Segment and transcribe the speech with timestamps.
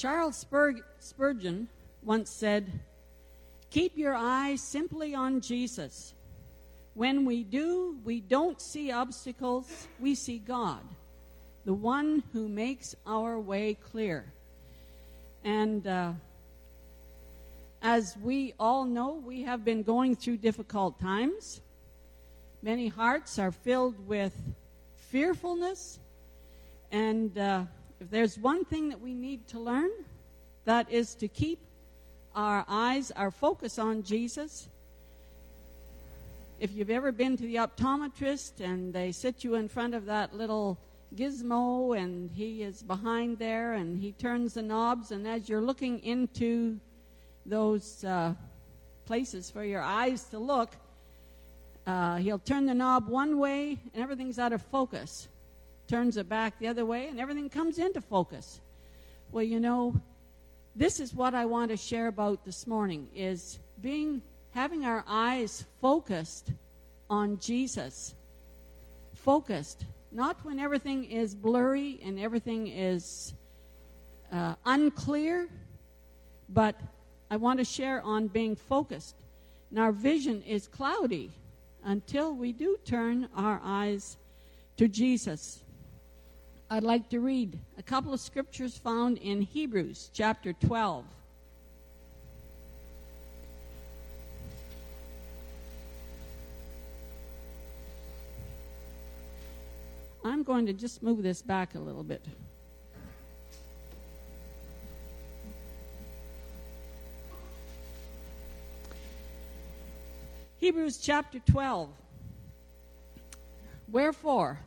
[0.00, 1.68] Charles Spur- Spurgeon
[2.02, 2.72] once said,
[3.68, 6.14] Keep your eyes simply on Jesus.
[6.94, 10.80] When we do, we don't see obstacles, we see God,
[11.66, 14.24] the one who makes our way clear.
[15.44, 16.12] And uh,
[17.82, 21.60] as we all know, we have been going through difficult times.
[22.62, 24.32] Many hearts are filled with
[25.10, 25.98] fearfulness.
[26.90, 27.64] And uh,
[28.00, 29.90] if there's one thing that we need to learn,
[30.64, 31.58] that is to keep
[32.34, 34.68] our eyes, our focus on Jesus.
[36.58, 40.34] If you've ever been to the optometrist and they sit you in front of that
[40.34, 40.78] little
[41.14, 45.98] gizmo and he is behind there and he turns the knobs, and as you're looking
[46.00, 46.78] into
[47.44, 48.32] those uh,
[49.04, 50.70] places for your eyes to look,
[51.86, 55.28] uh, he'll turn the knob one way and everything's out of focus.
[55.90, 58.60] Turns it back the other way and everything comes into focus.
[59.32, 60.00] Well, you know,
[60.76, 65.64] this is what I want to share about this morning is being having our eyes
[65.80, 66.52] focused
[67.10, 68.14] on Jesus.
[69.14, 73.34] Focused, not when everything is blurry and everything is
[74.30, 75.48] uh, unclear,
[76.50, 76.80] but
[77.32, 79.16] I want to share on being focused.
[79.70, 81.32] And our vision is cloudy
[81.82, 84.16] until we do turn our eyes
[84.76, 85.64] to Jesus.
[86.72, 91.04] I'd like to read a couple of scriptures found in Hebrews chapter 12.
[100.24, 102.24] I'm going to just move this back a little bit.
[110.60, 111.88] Hebrews chapter 12.
[113.88, 114.60] Wherefore,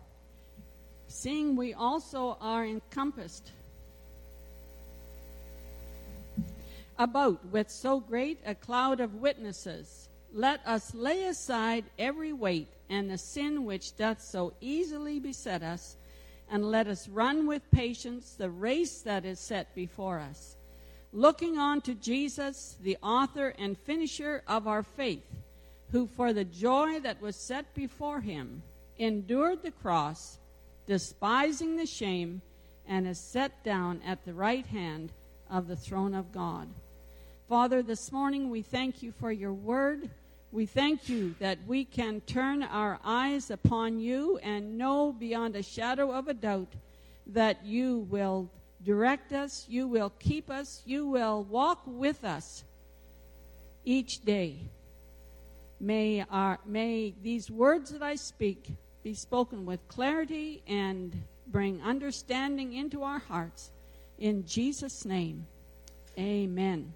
[1.13, 3.51] seeing we also are encompassed
[6.97, 13.09] about with so great a cloud of witnesses, let us lay aside every weight and
[13.09, 15.95] the sin which doth so easily beset us,
[16.51, 20.55] and let us run with patience the race that is set before us,
[21.11, 25.25] looking on to Jesus, the author and finisher of our faith
[25.91, 28.63] who for the joy that was set before him
[28.97, 30.37] endured the cross,
[30.85, 32.41] despising the shame,
[32.87, 35.11] and is set down at the right hand
[35.49, 36.67] of the throne of God.
[37.47, 40.09] Father, this morning we thank you for your word.
[40.51, 45.63] We thank you that we can turn our eyes upon you and know beyond a
[45.63, 46.73] shadow of a doubt
[47.27, 48.49] that you will
[48.83, 52.63] direct us, you will keep us, you will walk with us
[53.85, 54.57] each day.
[55.79, 58.67] May, our, may these words that I speak
[59.03, 61.13] be spoken with clarity and
[61.47, 63.69] bring understanding into our hearts.
[64.17, 65.45] In Jesus' name,
[66.17, 66.93] amen.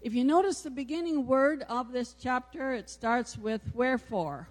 [0.00, 4.48] If you notice the beginning word of this chapter, it starts with wherefore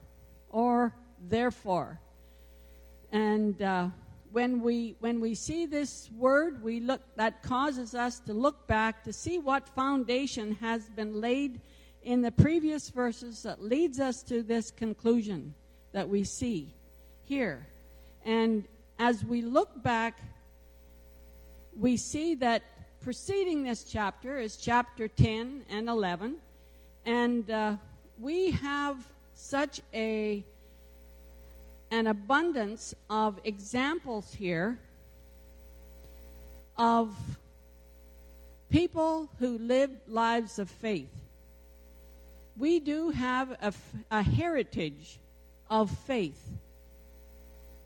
[0.49, 0.93] or
[1.29, 2.01] therefore.
[3.13, 3.87] And uh,
[4.33, 9.05] when we when we see this word, we look that causes us to look back
[9.05, 11.61] to see what foundation has been laid
[12.07, 15.53] in the previous verses that leads us to this conclusion
[15.91, 16.73] that we see
[17.25, 17.67] here.
[18.23, 18.63] And
[18.97, 20.17] as we look back,
[21.77, 22.63] we see that
[23.01, 26.37] preceding this chapter is chapter 10 and 11.
[27.05, 27.75] And uh,
[28.17, 30.45] we have such a
[31.91, 34.79] an abundance of examples here
[36.77, 37.13] of
[38.69, 41.26] people who lived lives of faith
[42.57, 43.73] we do have a,
[44.11, 45.19] a heritage
[45.69, 46.41] of faith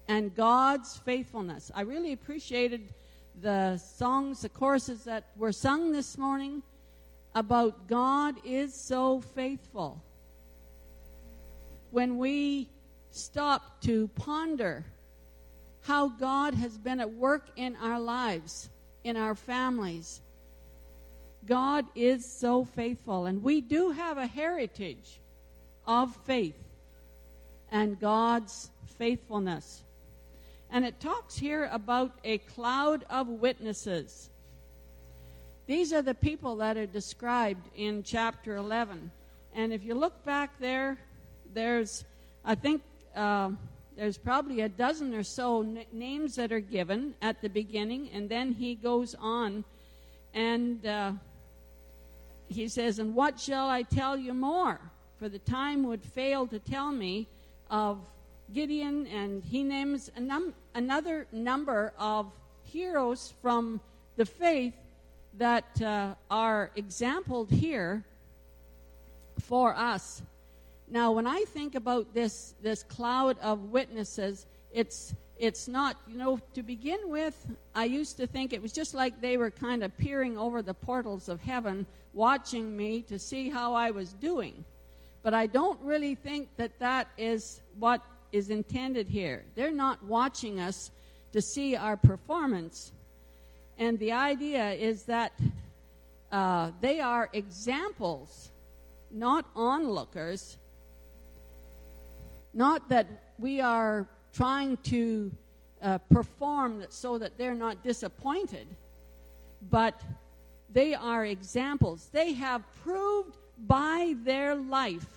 [0.08, 1.72] and God's faithfulness.
[1.74, 2.94] I really appreciated
[3.42, 6.64] the songs, the choruses that were sung this morning
[7.34, 10.02] about God is so faithful.
[11.92, 12.70] When we
[13.12, 14.86] stop to ponder
[15.82, 18.70] how God has been at work in our lives,
[19.04, 20.22] in our families,
[21.48, 23.26] God is so faithful.
[23.26, 25.20] And we do have a heritage
[25.88, 26.58] of faith
[27.72, 29.82] and God's faithfulness.
[30.72, 34.30] And it talks here about a cloud of witnesses.
[35.68, 39.12] These are the people that are described in chapter 11.
[39.56, 40.98] And if you look back there,
[41.54, 42.06] there's,
[42.46, 42.82] I think,
[43.16, 43.52] uh,
[43.98, 48.30] there's probably a dozen or so n- names that are given at the beginning, and
[48.30, 49.66] then he goes on
[50.34, 51.12] and uh,
[52.52, 54.80] he says, And what shall I tell you more?
[55.18, 57.28] For the time would fail to tell me
[57.70, 58.00] of
[58.54, 62.32] Gideon, and he names num- another number of
[62.64, 63.80] heroes from
[64.18, 64.74] the faith
[65.38, 68.04] that uh, are exampled here
[69.40, 70.22] for us.
[70.90, 76.40] Now, when I think about this, this cloud of witnesses, it's, it's not, you know,
[76.54, 77.36] to begin with,
[77.74, 80.76] I used to think it was just like they were kind of peering over the
[80.76, 84.64] portals of heaven, watching me to see how I was doing.
[85.24, 89.44] But I don't really think that that is what is intended here.
[89.56, 90.92] They're not watching us
[91.34, 92.92] to see our performance.
[93.80, 95.32] And the idea is that
[96.32, 98.52] uh, they are examples,
[99.10, 100.58] not onlookers.
[102.54, 103.08] Not that
[103.40, 105.32] we are trying to
[105.82, 108.68] uh, perform so that they're not disappointed,
[109.70, 110.02] but
[110.72, 112.10] they are examples.
[112.12, 115.08] They have proved by their life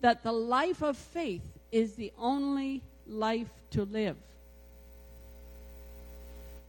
[0.00, 4.16] that the life of faith is the only life to live.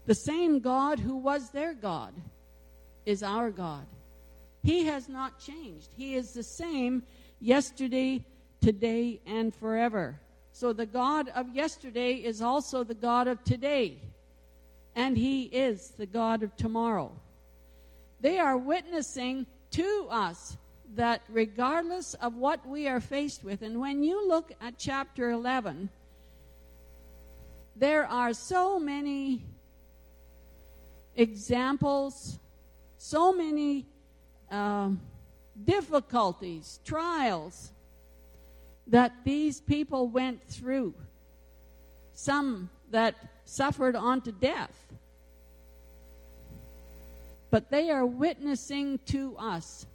[0.06, 2.14] The same God who was their God
[3.06, 3.86] is our God.
[4.64, 5.90] He has not changed.
[5.96, 7.04] He is the same
[7.40, 8.24] yesterday,
[8.62, 10.20] today, and forever.
[10.54, 13.98] So the God of yesterday is also the God of today,
[14.96, 17.12] and He is the God of tomorrow.
[18.20, 20.58] They are witnessing to us
[20.96, 25.90] that regardless of what we are faced with, and when you look at chapter 11,
[27.76, 29.42] there are so many
[31.16, 32.38] examples,
[32.98, 33.86] so many
[34.52, 35.00] um,
[35.64, 37.72] difficulties, trials
[38.88, 40.94] that these people went through.
[42.14, 44.94] Some that suffered unto death.
[47.50, 49.86] But they are witnessing to us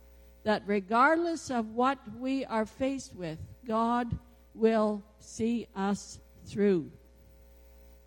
[0.45, 4.07] that regardless of what we are faced with, God
[4.55, 6.91] will see us through.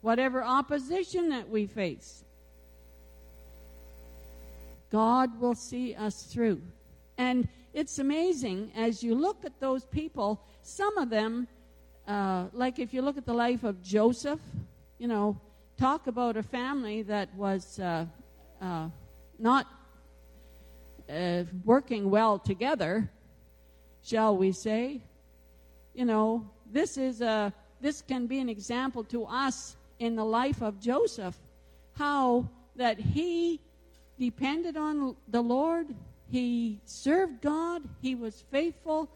[0.02, 2.24] Whatever opposition that we face,
[4.92, 6.62] God will see us through.
[7.20, 11.50] And it's amazing as you look at those people, some of them,
[12.08, 14.40] uh, like if you look at the life of Joseph,
[14.98, 15.38] you know,
[15.78, 18.06] talk about a family that was uh,
[18.62, 18.88] uh,
[19.38, 19.68] not
[21.10, 23.10] uh, working well together,
[24.02, 25.02] shall we say.
[25.94, 27.52] You know, this is a
[27.82, 31.38] this can be an example to us in the life of Joseph,
[31.98, 33.60] how that he
[34.18, 35.88] depended on the Lord,
[36.32, 39.10] he served God, he was faithful,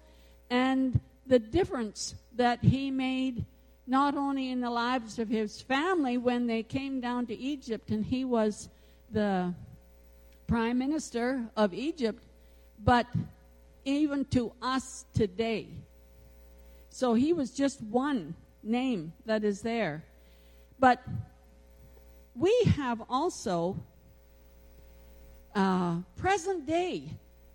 [0.49, 3.45] and the difference that he made
[3.85, 8.05] not only in the lives of his family when they came down to Egypt and
[8.05, 8.69] he was
[9.11, 9.53] the
[10.47, 12.23] prime minister of Egypt,
[12.83, 13.07] but
[13.85, 15.67] even to us today.
[16.89, 20.03] So he was just one name that is there.
[20.79, 21.01] But
[22.35, 23.77] we have also
[25.55, 27.03] uh, present day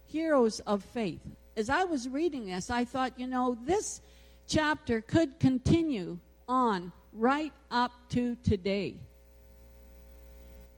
[0.06, 1.21] heroes of faith.
[1.56, 4.00] As I was reading this, I thought, you know, this
[4.47, 6.19] chapter could continue
[6.49, 8.95] on right up to today.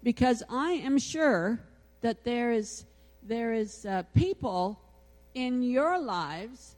[0.02, 1.60] Because I am sure
[2.00, 2.84] that there is
[3.22, 4.80] there is uh, people
[5.34, 6.74] in your lives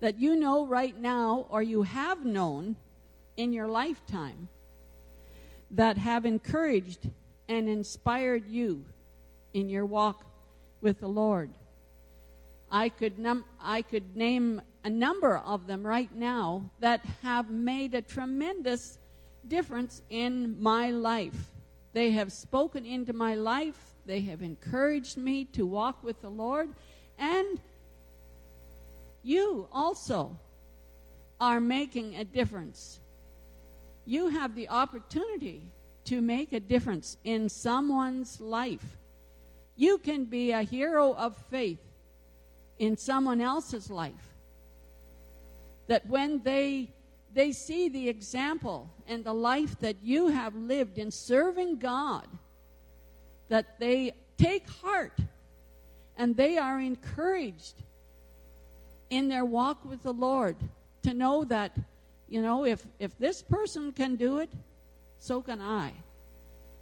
[0.00, 2.76] that you know right now or you have known
[3.36, 4.48] in your lifetime
[5.72, 7.10] that have encouraged
[7.48, 8.84] and inspired you
[9.52, 10.24] in your walk
[10.80, 11.50] with the Lord.
[12.70, 17.94] I could num- I could name a number of them right now that have made
[17.94, 18.98] a tremendous
[19.46, 21.52] difference in my life.
[21.92, 23.78] They have spoken into my life.
[24.06, 26.68] They have encouraged me to walk with the Lord.
[27.18, 27.60] And
[29.22, 30.36] you also
[31.40, 32.98] are making a difference.
[34.04, 35.62] You have the opportunity
[36.04, 38.96] to make a difference in someone's life.
[39.76, 41.80] You can be a hero of faith
[42.78, 44.34] in someone else's life.
[45.88, 46.90] That when they
[47.34, 52.26] they see the example and the life that you have lived in serving God,
[53.48, 55.18] that they take heart
[56.16, 57.74] and they are encouraged
[59.10, 60.56] in their walk with the Lord
[61.02, 61.76] to know that,
[62.28, 64.50] you know, if, if this person can do it,
[65.24, 65.92] so can I.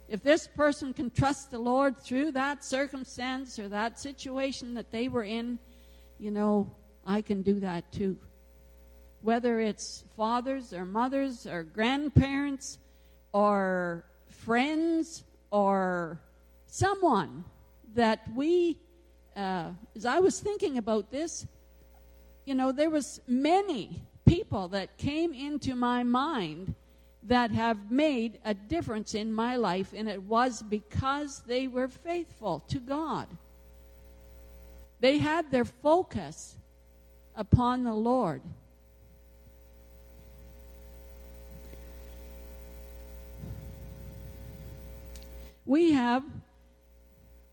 [0.09, 5.07] If this person can trust the Lord through that circumstance or that situation that they
[5.07, 5.59] were in,
[6.19, 6.69] you know,
[7.05, 8.17] I can do that too
[9.23, 12.77] whether it's fathers or mothers or grandparents
[13.31, 16.19] or friends or
[16.67, 17.45] someone
[17.95, 18.77] that we
[19.37, 21.47] uh, as i was thinking about this
[22.45, 26.75] you know there was many people that came into my mind
[27.27, 32.63] that have made a difference in my life, and it was because they were faithful
[32.67, 33.27] to God.
[34.99, 36.55] They had their focus
[37.35, 38.41] upon the Lord.
[45.65, 46.23] We have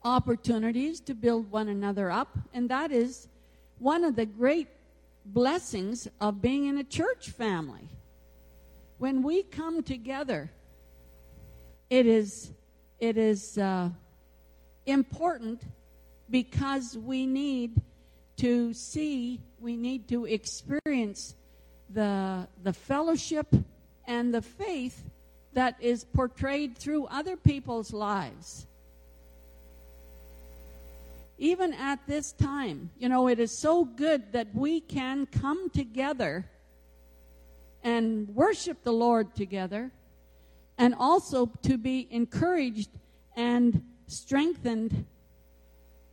[0.03, 3.29] opportunities to build one another up, and that is
[3.79, 4.69] one of the great
[5.25, 7.89] blessings of being in a church family.
[9.01, 10.51] When we come together,
[11.89, 12.53] it is
[12.99, 13.89] it is uh,
[14.85, 15.63] important
[16.29, 17.81] because we need
[18.37, 21.35] to see, we need to experience
[21.89, 23.47] the the fellowship
[24.07, 25.03] and the faith
[25.55, 28.67] that is portrayed through other people's lives.
[31.39, 36.45] Even at this time, you know, it is so good that we can come together
[37.83, 39.91] and worship the Lord together
[40.79, 42.91] and also to be encouraged
[43.37, 45.05] and strengthened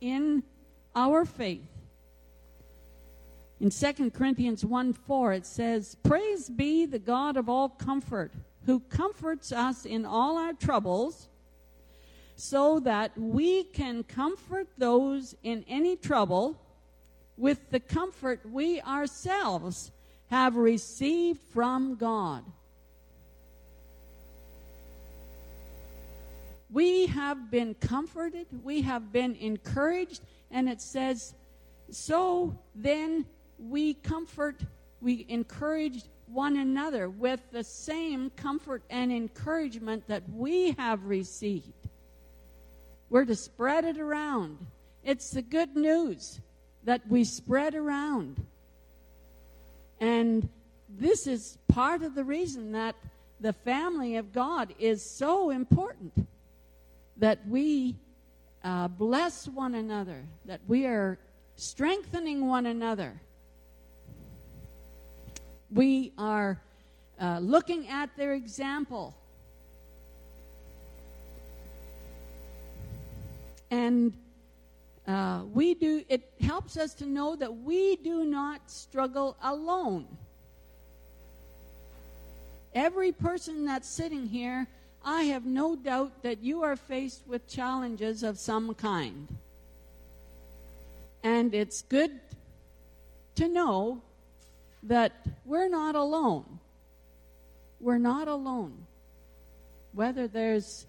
[0.00, 0.42] in
[0.94, 1.66] our faith.
[3.60, 8.32] In 2 Corinthians 1 4, it says, Praise be the God of all comfort,
[8.66, 11.28] who comforts us in all our troubles
[12.36, 16.60] so that we can comfort those in any trouble
[17.36, 19.90] with the comfort we ourselves
[20.30, 22.44] have received from God.
[26.70, 30.20] We have been comforted, we have been encouraged,
[30.50, 31.34] and it says,
[31.90, 33.24] so then
[33.58, 34.56] we comfort,
[35.00, 41.72] we encourage one another with the same comfort and encouragement that we have received.
[43.08, 44.58] We're to spread it around.
[45.02, 46.38] It's the good news
[46.84, 48.44] that we spread around.
[50.00, 50.48] And
[50.88, 52.94] this is part of the reason that
[53.40, 56.12] the family of God is so important
[57.16, 57.96] that we
[58.64, 61.18] uh, bless one another, that we are
[61.56, 63.20] strengthening one another.
[65.70, 66.60] We are
[67.20, 69.14] uh, looking at their example
[73.70, 74.12] And
[75.08, 80.06] uh, we do, it helps us to know that we do not struggle alone.
[82.74, 84.66] Every person that's sitting here,
[85.02, 89.26] I have no doubt that you are faced with challenges of some kind.
[91.24, 92.20] And it's good
[93.36, 94.02] to know
[94.82, 95.12] that
[95.46, 96.58] we're not alone.
[97.80, 98.86] We're not alone.
[99.94, 100.86] Whether there's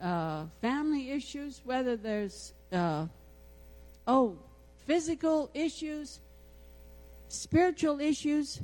[0.00, 3.06] uh, family issues, whether there's, uh,
[4.06, 4.38] oh,
[4.86, 6.20] physical issues,
[7.28, 8.60] spiritual issues,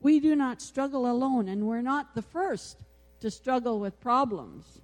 [0.00, 2.80] we do not struggle alone, and we're not the first
[3.20, 4.80] to struggle with problems.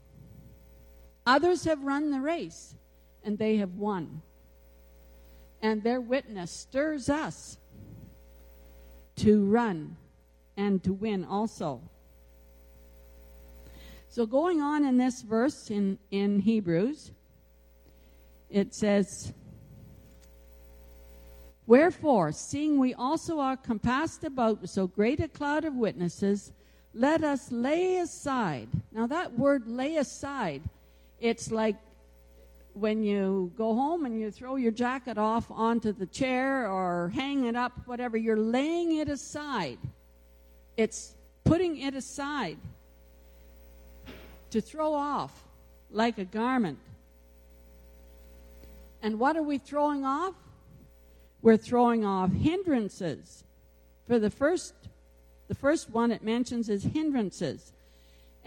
[1.26, 2.75] Others have run the race,
[3.23, 4.23] and they have won.
[5.62, 7.57] And their witness stirs us
[9.16, 9.97] to run
[10.57, 11.81] and to win also.
[14.09, 17.11] So, going on in this verse in, in Hebrews,
[18.50, 19.33] it says,
[21.66, 26.52] Wherefore, seeing we also are compassed about with so great a cloud of witnesses,
[26.92, 28.68] let us lay aside.
[28.92, 30.62] Now, that word lay aside,
[31.21, 31.76] it's like
[32.75, 37.47] when you go home and you throw your jacket off onto the chair or hang
[37.47, 39.78] it up, whatever, you're laying it aside.
[40.76, 42.59] It's putting it aside
[44.50, 45.44] to throw off
[45.90, 46.78] like a garment.
[49.02, 50.35] And what are we throwing off?
[51.45, 53.45] We're throwing off hindrances.
[54.07, 54.73] For the first
[55.47, 57.75] the first one it mentions is hindrances.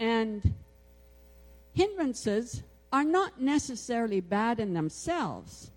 [0.00, 0.54] And
[1.74, 5.70] hindrances are not necessarily bad in themselves.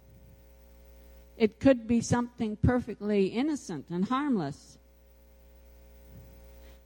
[1.37, 4.79] It could be something perfectly innocent and harmless.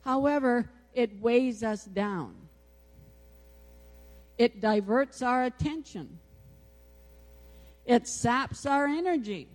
[0.02, 2.34] However, it weighs us down.
[4.36, 6.18] It diverts our attention.
[7.86, 9.48] It saps our energy.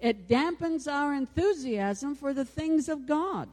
[0.00, 3.48] It dampens our enthusiasm for the things of God.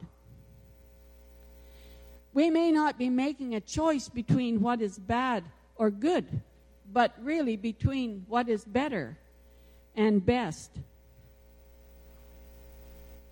[2.32, 5.42] We may not be making a choice between what is bad
[5.74, 6.26] or good,
[6.92, 9.16] but really between what is better
[9.96, 10.70] and best.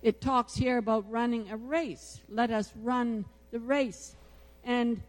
[0.01, 2.19] It talks here about running a race.
[2.29, 4.15] Let us run the race.
[4.63, 5.01] And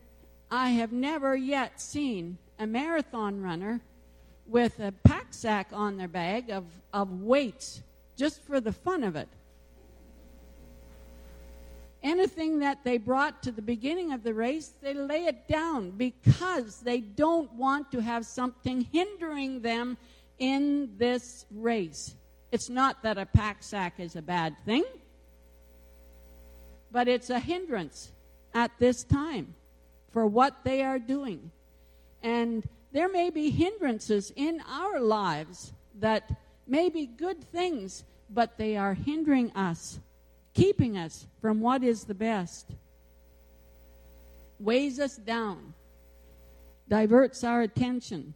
[0.51, 3.81] I have never yet seen a marathon runner
[4.47, 7.83] with a pack sack on their bag of, of weights
[8.17, 9.29] just for the fun of it.
[12.07, 16.81] anything that they brought to the beginning of the race, they lay it down because
[16.81, 19.97] they don't want to have something hindering them
[20.39, 22.15] in this race.
[22.53, 24.85] It's not that a pack sack is a bad thing,
[26.93, 28.13] but it's a hindrance
[28.55, 29.55] at this time
[30.13, 31.51] for what they are doing.
[32.23, 36.31] And there may be hindrances in our lives that
[36.67, 40.01] may be good things, but they are hindering us,
[40.55, 42.71] keeping us from what is the best,
[44.59, 45.75] weighs us down,
[46.89, 48.35] diverts our attention.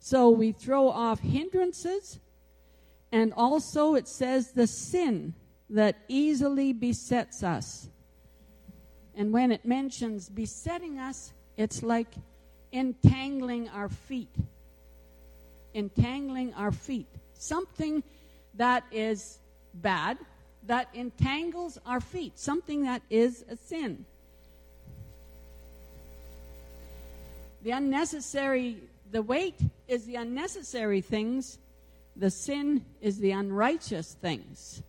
[0.00, 2.18] So we throw off hindrances,
[3.12, 5.34] and also it says the sin
[5.70, 7.88] that easily besets us.
[9.14, 12.08] And when it mentions besetting us, it's like
[12.72, 14.34] entangling our feet.
[15.74, 17.08] Entangling our feet.
[17.34, 18.02] Something
[18.54, 19.38] that is
[19.74, 20.18] bad,
[20.66, 22.38] that entangles our feet.
[22.38, 24.04] Something that is a sin.
[27.62, 28.78] The unnecessary,
[29.10, 31.58] the weight is the unnecessary things,
[32.16, 34.82] the sin is the unrighteous things.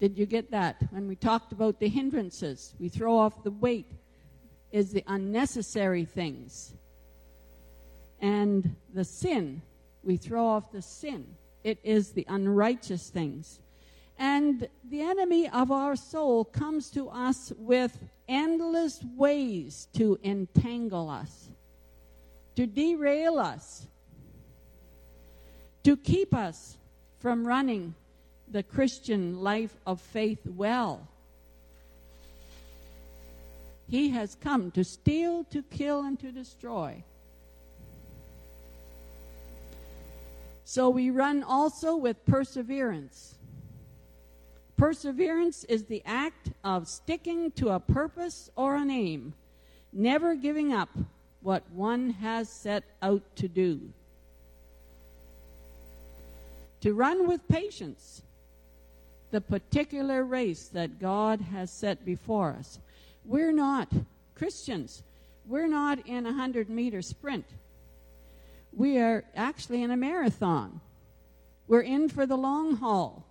[0.00, 0.76] Did you get that?
[0.90, 3.90] When we talked about the hindrances, we throw off the weight,
[4.72, 6.74] is the unnecessary things.
[8.24, 9.60] And the sin,
[10.02, 11.26] we throw off the sin.
[11.62, 13.60] It is the unrighteous things.
[14.18, 21.50] And the enemy of our soul comes to us with endless ways to entangle us,
[22.56, 23.86] to derail us,
[25.82, 26.78] to keep us
[27.18, 27.94] from running
[28.50, 31.06] the Christian life of faith well.
[33.86, 37.04] He has come to steal, to kill, and to destroy.
[40.74, 43.36] So we run also with perseverance.
[44.76, 49.34] Perseverance is the act of sticking to a purpose or an aim,
[49.92, 50.88] never giving up
[51.42, 53.82] what one has set out to do.
[56.80, 58.22] To run with patience
[59.30, 62.80] the particular race that God has set before us.
[63.24, 63.92] We're not
[64.34, 65.04] Christians.
[65.46, 67.44] We're not in a 100 meter sprint.
[68.76, 70.80] We are actually in a marathon.
[71.68, 73.24] We're in for the long haul.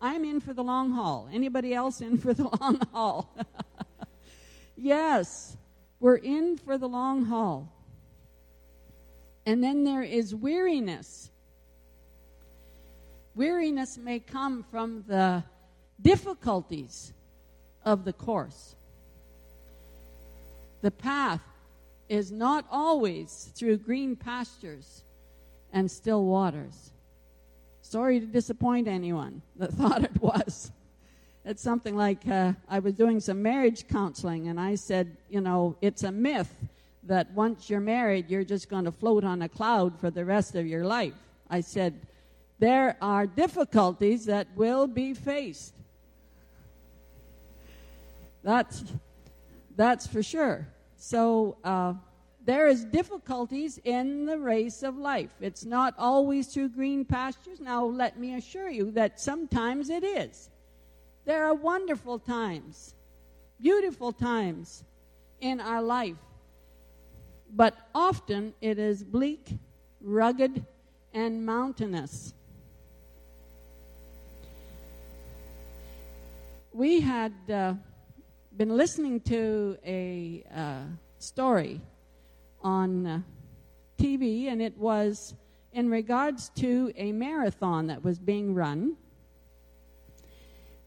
[0.00, 1.28] I'm in for the long haul.
[1.32, 3.34] Anybody else in for the long haul?
[4.76, 5.56] yes,
[6.00, 7.72] we're in for the long haul.
[9.44, 11.30] And then there is weariness.
[13.34, 15.44] Weariness may come from the
[16.00, 17.12] difficulties
[17.84, 18.74] of the course.
[20.82, 21.42] The path
[22.08, 25.02] is not always through green pastures
[25.72, 26.92] and still waters.
[27.82, 30.72] Sorry to disappoint anyone that thought it was.
[31.44, 35.76] It's something like uh, I was doing some marriage counseling, and I said, you know,
[35.80, 36.52] it's a myth
[37.04, 40.56] that once you're married, you're just going to float on a cloud for the rest
[40.56, 41.14] of your life.
[41.48, 41.94] I said,
[42.58, 45.72] there are difficulties that will be faced.
[48.42, 48.82] That's,
[49.76, 50.66] that's for sure.
[50.96, 51.94] So uh,
[52.44, 55.30] there is difficulties in the race of life.
[55.40, 57.60] It's not always through green pastures.
[57.60, 60.50] Now, let me assure you that sometimes it is.
[61.24, 62.94] There are wonderful times,
[63.60, 64.84] beautiful times
[65.40, 66.16] in our life.
[67.54, 69.48] But often it is bleak,
[70.00, 70.64] rugged,
[71.12, 72.32] and mountainous.
[76.76, 77.72] we had uh,
[78.56, 80.80] been listening to a uh,
[81.18, 81.78] story
[82.62, 83.20] on uh,
[83.98, 85.34] TV, and it was
[85.72, 88.96] in regards to a marathon that was being run.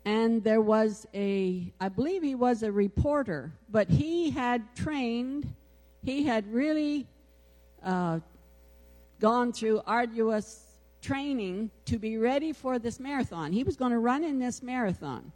[0.03, 5.53] And there was a, I believe he was a reporter, but he had trained,
[6.01, 7.05] he had really
[7.83, 8.19] uh,
[9.19, 10.65] gone through arduous
[11.03, 13.51] training to be ready for this marathon.
[13.51, 15.31] He was going to run in this marathon.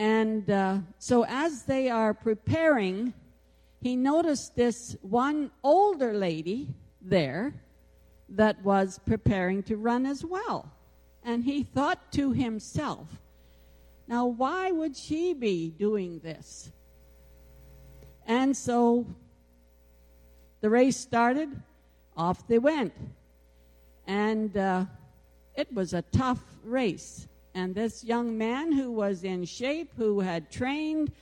[0.00, 3.12] And uh, so, as they are preparing,
[3.82, 6.68] he noticed this one older lady
[7.02, 7.52] there
[8.30, 10.72] that was preparing to run as well.
[11.22, 13.08] And he thought to himself,
[14.08, 16.72] now, why would she be doing this?
[18.26, 19.04] And so
[20.62, 21.50] the race started,
[22.16, 22.94] off they went.
[24.06, 24.86] And uh,
[25.54, 27.26] it was a tough race.
[27.54, 31.12] And this young man who was in shape, who had trained,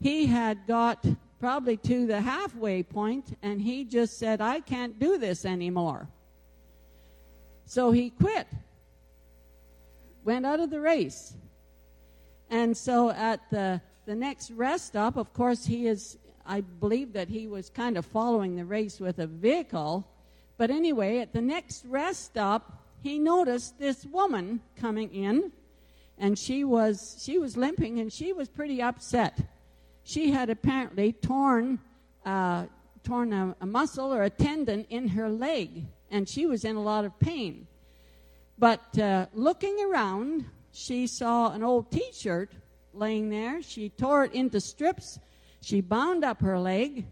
[0.00, 1.04] he had got
[1.40, 6.08] probably to the halfway point and he just said, I can't do this anymore.
[7.66, 8.46] So he quit,
[10.24, 11.34] went out of the race.
[12.50, 17.28] And so at the, the next rest stop, of course, he is, I believe that
[17.28, 20.06] he was kind of following the race with a vehicle.
[20.58, 25.52] But anyway, at the next rest stop, he noticed this woman coming in,
[26.16, 29.38] and she was, she was limping and she was pretty upset.
[30.04, 31.80] She had apparently torn,
[32.24, 32.64] uh,
[33.02, 36.82] torn a, a muscle or a tendon in her leg, and she was in a
[36.82, 37.66] lot of pain.
[38.58, 42.52] But uh, looking around, she saw an old t shirt
[42.94, 43.60] laying there.
[43.60, 45.18] She tore it into strips.
[45.60, 47.04] She bound up her leg.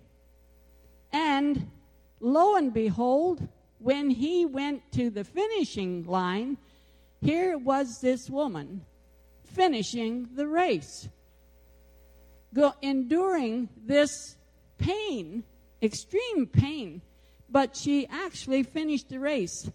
[1.12, 1.70] And
[2.18, 3.46] lo and behold,
[3.82, 6.56] when he went to the finishing line,
[7.20, 8.84] here was this woman
[9.44, 11.08] finishing the race,
[12.54, 14.36] go, enduring this
[14.78, 15.42] pain,
[15.82, 17.02] extreme pain,
[17.50, 19.70] but she actually finished the race.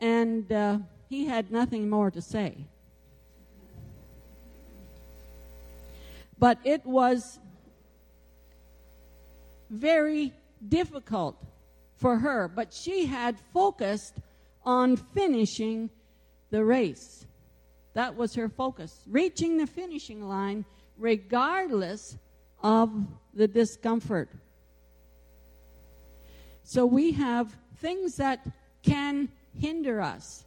[0.00, 2.66] And uh, he had nothing more to say.
[6.38, 7.38] But it was
[9.70, 10.32] very
[10.68, 11.36] difficult
[12.02, 14.16] for her, but she had focused
[14.66, 15.88] on finishing
[16.50, 17.24] the race.
[17.94, 20.64] That was her focus, reaching the finishing line
[20.98, 22.16] regardless
[22.62, 22.90] of
[23.32, 24.28] the discomfort.
[26.64, 28.40] So we have things that
[28.82, 30.44] can hinder us.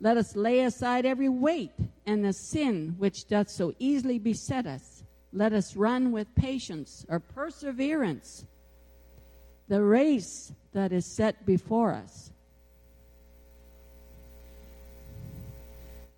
[0.00, 1.72] Let us lay aside every weight
[2.06, 5.02] and the sin which doth so easily beset us.
[5.32, 8.44] Let us run with patience or perseverance
[9.72, 12.30] the race that is set before us.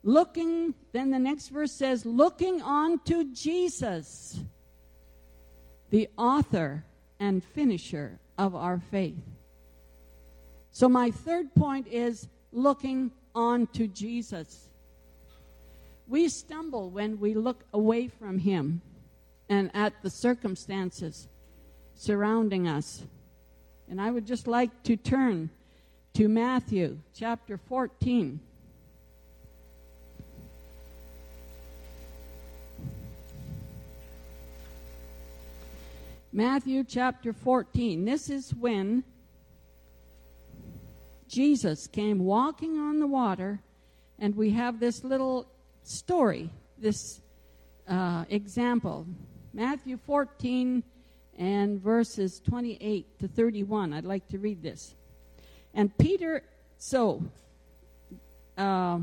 [0.03, 4.41] Looking, then the next verse says, looking on to Jesus,
[5.91, 6.85] the author
[7.21, 9.23] and finisher of our faith.
[10.73, 14.69] So, my third point is looking on to Jesus.
[16.09, 18.81] We stumble when we look away from Him
[19.49, 21.29] and at the circumstances
[21.95, 23.05] surrounding us.
[23.89, 25.51] And I would just like to turn
[26.15, 28.41] to Matthew chapter 14.
[36.33, 38.05] Matthew chapter 14.
[38.05, 39.05] This is when
[41.29, 43.61] Jesus came walking on the water,
[44.19, 45.47] and we have this little
[45.85, 47.21] story, this
[47.89, 49.07] uh, example.
[49.53, 50.83] Matthew 14
[51.39, 53.93] and verses 28 to 31.
[53.93, 54.95] I'd like to read this.
[55.75, 56.43] And Peter,
[56.79, 57.23] so,
[58.57, 59.01] uh,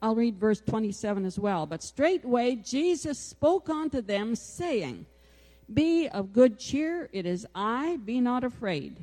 [0.00, 1.66] I'll read verse 27 as well.
[1.66, 5.06] But straightway Jesus spoke unto them, saying,
[5.72, 8.96] Be of good cheer, it is I, be not afraid.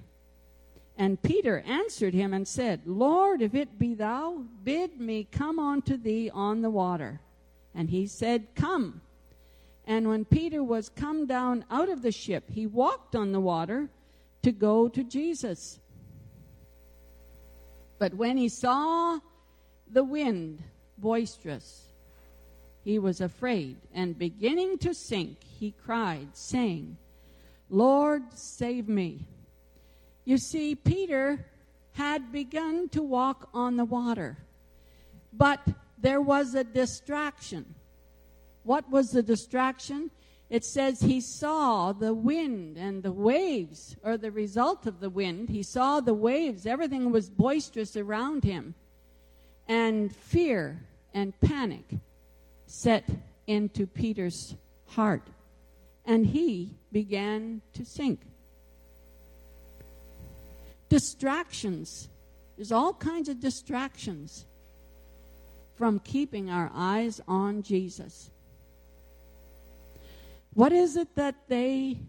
[0.98, 5.96] And Peter answered him and said, Lord, if it be thou, bid me come unto
[5.96, 7.22] thee on the water.
[7.74, 9.02] And he said, Come.
[9.90, 13.90] And when Peter was come down out of the ship, he walked on the water
[14.44, 15.80] to go to Jesus.
[17.98, 19.18] But when he saw
[19.92, 20.62] the wind
[21.00, 21.88] boisterous,
[22.86, 26.96] he was afraid, and beginning to sink, he cried, saying,
[27.72, 29.26] Lord, save me.
[30.24, 31.44] You see, Peter
[31.94, 34.38] had begun to walk on the water,
[35.34, 37.74] but there was a distraction.
[38.64, 40.12] What was the distraction?
[40.50, 45.50] It says he saw the wind and the waves, or the result of the wind.
[45.50, 46.66] He saw the waves.
[46.66, 48.74] Everything was boisterous around him.
[49.68, 50.82] And fear
[51.14, 51.86] and panic
[52.66, 53.06] set
[53.46, 54.56] into Peter's
[54.88, 55.28] heart.
[56.06, 58.22] And he began to sink
[60.90, 62.10] distractions.
[62.58, 64.46] There's all kinds of distractions
[65.76, 68.32] from keeping our eyes on Jesus.
[70.54, 72.00] What is it that they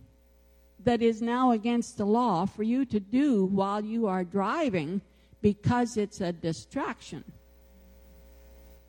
[0.82, 5.02] that is now against the law for you to do while you are driving
[5.42, 7.24] because it's a distraction?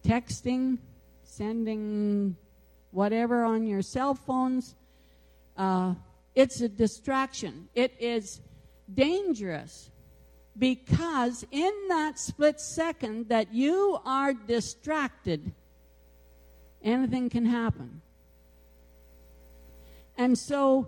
[0.03, 0.77] Texting,
[1.23, 2.35] sending
[2.91, 4.75] whatever on your cell phones.
[5.57, 5.95] Uh,
[6.33, 7.67] it's a distraction.
[7.75, 8.39] It is
[8.93, 9.91] dangerous
[10.57, 15.51] because in that split second that you are distracted,
[16.83, 18.01] anything can happen.
[20.21, 20.87] And so,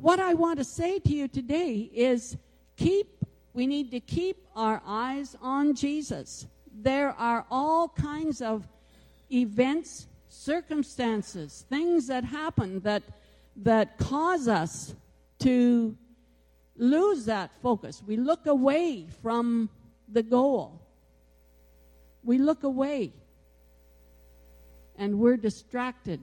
[0.00, 2.38] what I want to say to you today is
[2.78, 3.22] keep,
[3.52, 6.46] we need to keep our eyes on Jesus.
[6.72, 8.66] There are all kinds of
[9.30, 13.02] events, circumstances, things that happen that,
[13.56, 14.94] that cause us
[15.40, 15.94] to
[16.78, 18.02] lose that focus.
[18.06, 19.68] We look away from
[20.08, 20.80] the goal.
[22.24, 23.12] We look away.
[24.96, 26.20] and we're distracted.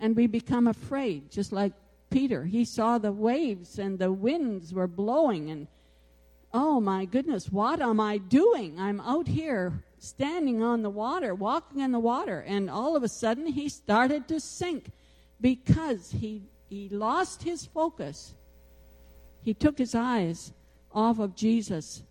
[0.00, 1.72] And we become afraid, just like
[2.10, 2.44] Peter.
[2.44, 5.68] He saw the waves and the winds were blowing, and
[6.52, 8.80] oh my goodness, what am I doing?
[8.80, 13.08] I'm out here standing on the water, walking in the water, and all of a
[13.08, 14.90] sudden he started to sink
[15.40, 18.34] because he, he lost his focus.
[19.42, 20.52] He took his eyes
[20.92, 22.02] off of Jesus.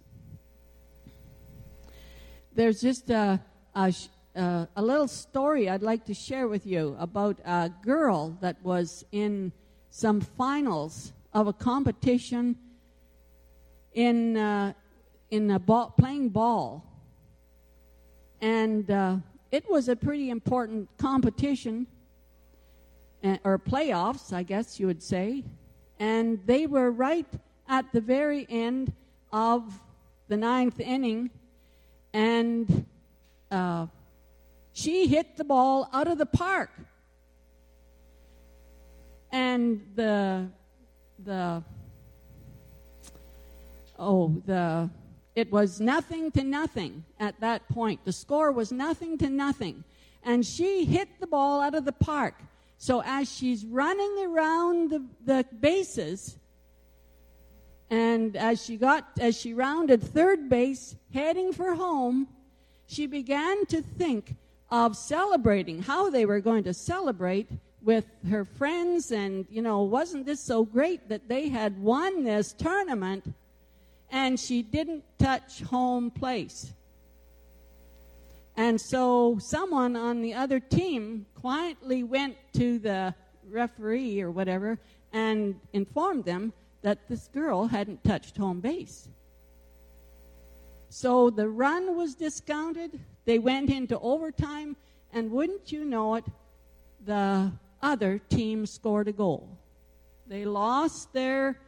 [2.53, 3.39] There's just a,
[3.75, 3.93] a,
[4.39, 9.51] a little story I'd like to share with you about a girl that was in
[9.89, 12.55] some finals of a competition
[13.93, 14.73] in, uh,
[15.29, 16.85] in a ball, playing ball.
[18.41, 19.17] And uh,
[19.51, 21.87] it was a pretty important competition,
[23.23, 25.43] uh, or playoffs, I guess you would say.
[25.99, 27.27] And they were right
[27.67, 28.93] at the very end
[29.33, 29.77] of
[30.27, 31.29] the ninth inning,
[32.13, 32.85] and
[33.51, 33.87] uh,
[34.79, 36.71] she hit the ball out of the park.
[39.31, 40.47] And the
[41.23, 41.63] the
[43.97, 44.89] oh the
[45.35, 48.03] it was nothing to nothing at that point.
[48.05, 49.83] The score was nothing to nothing.
[50.23, 52.35] And she hit the ball out of the park.
[52.77, 56.37] So as she's running around the, the bases,
[57.89, 62.27] and as she got as she rounded third base, heading for home,
[62.87, 64.35] she began to think
[64.71, 67.49] of celebrating, how they were going to celebrate
[67.81, 72.53] with her friends and you know, wasn't this so great that they had won this
[72.53, 73.33] tournament
[74.11, 76.73] and she didn't touch home place.
[78.57, 83.13] And so someone on the other team quietly went to the
[83.49, 84.77] referee or whatever
[85.13, 89.07] and informed them that this girl hadn't touched home base.
[90.89, 92.99] So the run was discounted.
[93.29, 94.75] They went into overtime,
[95.13, 96.25] and wouldn't you know it,
[97.05, 99.55] the other team scored a goal.
[100.25, 101.59] They lost their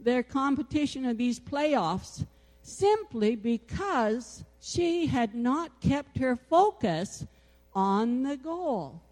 [0.00, 2.24] their competition of these playoffs
[2.62, 7.26] simply because she had not kept her focus
[7.74, 9.02] on the goal.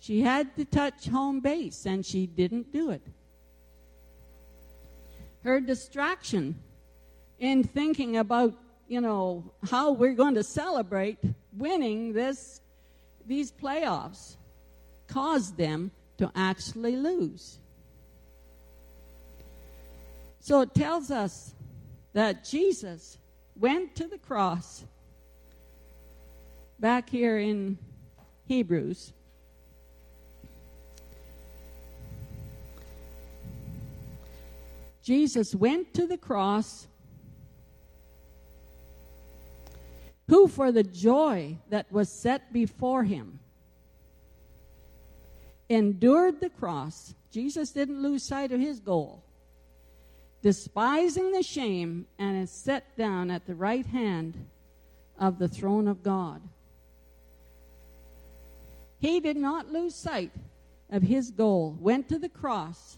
[0.00, 3.02] She had to touch home base and she didn't do it.
[5.44, 6.58] Her distraction
[7.38, 8.54] in thinking about,
[8.88, 11.18] you know, how we're going to celebrate
[11.52, 12.60] winning this
[13.26, 14.36] these playoffs
[15.06, 17.58] caused them to actually lose.
[20.40, 21.52] So it tells us
[22.14, 23.18] that Jesus
[23.54, 24.84] went to the cross
[26.80, 27.76] back here in
[28.46, 29.12] Hebrews.
[35.02, 36.86] Jesus went to the cross,
[40.28, 43.40] who for the joy that was set before him
[45.68, 47.14] endured the cross.
[47.30, 49.22] Jesus didn't lose sight of his goal
[50.42, 54.46] despising the shame, and is set down at the right hand
[55.18, 56.40] of the throne of God.
[59.00, 60.32] He did not lose sight
[60.90, 62.96] of his goal, went to the cross,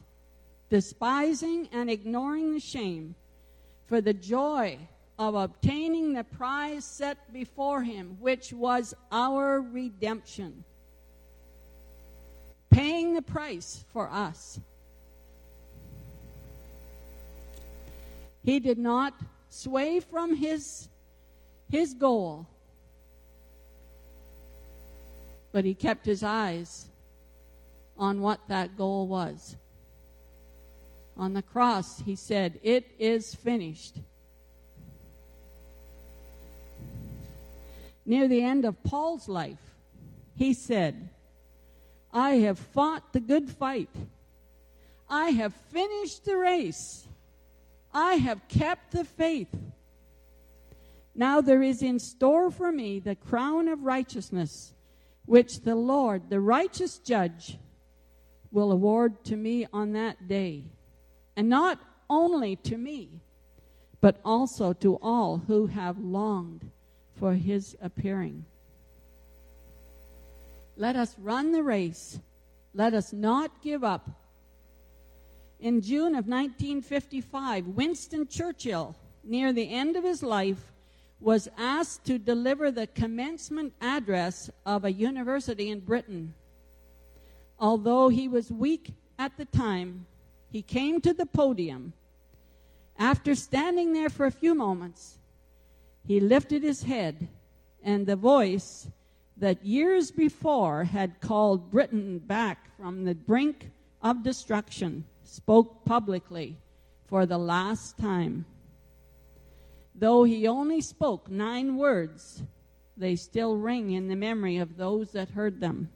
[0.68, 3.14] despising and ignoring the shame,
[3.86, 4.78] for the joy
[5.20, 10.64] of obtaining the prize set before him, which was our redemption,
[12.70, 14.59] paying the price for us.
[18.42, 19.12] He did not
[19.50, 20.88] sway from his,
[21.68, 22.46] his goal,
[25.52, 26.87] but he kept his eyes
[27.98, 29.54] on what that goal was.
[31.18, 33.98] On the cross, he said, It is finished.
[38.10, 39.76] Near the end of Paul's life,
[40.34, 41.10] he said,
[42.12, 43.88] I have fought the good fight.
[45.08, 47.06] I have finished the race.
[47.94, 49.56] I have kept the faith.
[51.14, 54.72] Now there is in store for me the crown of righteousness,
[55.24, 57.58] which the Lord, the righteous judge,
[58.50, 60.64] will award to me on that day.
[61.36, 63.20] And not only to me,
[64.00, 66.72] but also to all who have longed
[67.20, 68.44] for his appearing.
[70.76, 72.18] Let us run the race.
[72.74, 74.09] Let us not give up
[75.61, 80.72] in June of 1955, Winston Churchill, near the end of his life,
[81.20, 86.33] was asked to deliver the commencement address of a university in Britain.
[87.59, 90.06] Although he was weak at the time,
[90.50, 91.92] he came to the podium.
[92.98, 95.18] After standing there for a few moments,
[96.06, 97.28] he lifted his head,
[97.82, 98.88] and the voice
[99.36, 103.70] that years before had called Britain back from the brink
[104.02, 106.56] of destruction, spoke publicly
[107.06, 108.44] for the last time.
[109.94, 112.42] Though he only spoke nine words,
[112.96, 115.90] they still ring in the memory of those that heard them.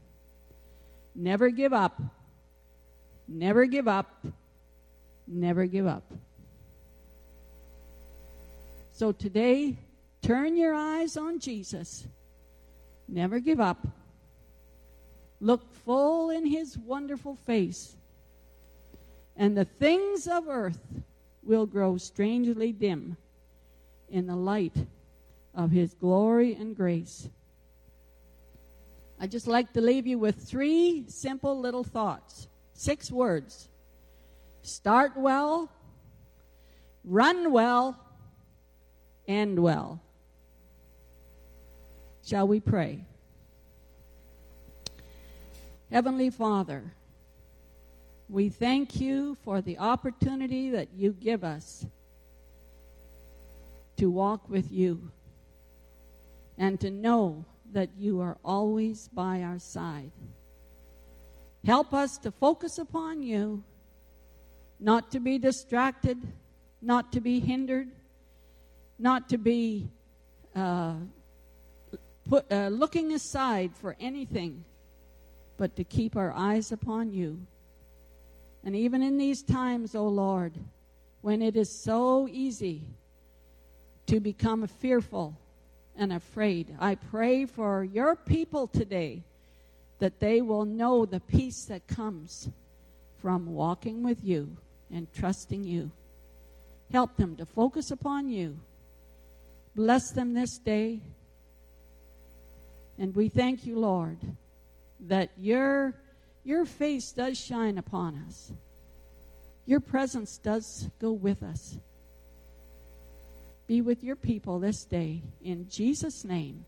[1.14, 2.00] Never give up.
[3.28, 4.26] Never give up.
[5.26, 6.04] Never give up.
[8.92, 9.76] So today,
[10.24, 12.06] turn your eyes on Jesus.
[13.06, 13.86] Never give up.
[15.40, 17.94] Look full in his wonderful face,
[19.36, 20.80] and the things of earth
[21.42, 23.18] will grow strangely dim
[24.08, 24.74] in the light
[25.54, 27.28] of his glory and grace.
[29.20, 32.48] I'd just like to leave you with three simple little thoughts.
[32.72, 33.68] Six words.
[34.62, 35.70] Start well,
[37.04, 37.98] run well,
[39.28, 40.00] end well.
[42.26, 43.04] Shall we pray?
[45.90, 46.82] Heavenly Father,
[48.30, 51.84] we thank you for the opportunity that you give us
[53.98, 55.10] to walk with you
[56.56, 60.10] and to know that you are always by our side.
[61.66, 63.62] Help us to focus upon you,
[64.80, 66.16] not to be distracted,
[66.80, 67.88] not to be hindered,
[68.98, 69.88] not to be
[70.56, 70.94] uh,
[72.28, 74.64] put, uh, looking aside for anything,
[75.56, 77.46] but to keep our eyes upon you.
[78.64, 80.54] And even in these times, O oh Lord,
[81.20, 82.82] when it is so easy
[84.06, 85.38] to become fearful
[85.96, 89.22] and afraid, I pray for your people today
[89.98, 92.48] that they will know the peace that comes
[93.20, 94.56] from walking with you
[94.90, 95.90] and trusting you.
[96.92, 98.58] Help them to focus upon you.
[99.74, 101.00] Bless them this day.
[102.98, 104.18] And we thank you, Lord,
[105.00, 105.94] that your,
[106.44, 108.52] your face does shine upon us.
[109.66, 111.78] Your presence does go with us.
[113.66, 115.22] Be with your people this day.
[115.42, 116.66] In Jesus' name,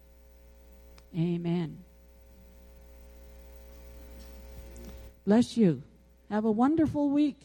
[1.16, 1.78] amen.
[5.26, 5.82] Bless you.
[6.30, 7.38] Have a wonderful week.